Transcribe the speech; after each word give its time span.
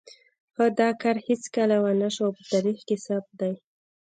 خو 0.53 0.63
دا 0.79 0.89
کار 1.01 1.17
هېڅکله 1.27 1.75
ونه 1.83 2.09
شو 2.15 2.23
او 2.27 2.31
په 2.37 2.43
تاریخ 2.51 2.79
کې 2.87 2.95
ثبت 3.05 3.31
دی. 3.41 3.53